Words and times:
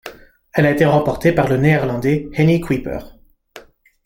Elle 0.53 0.65
a 0.65 0.71
été 0.71 0.83
remportée 0.83 1.31
par 1.31 1.47
le 1.47 1.57
Néerlandais 1.57 2.27
Hennie 2.33 2.59
Kuiper. 2.59 3.01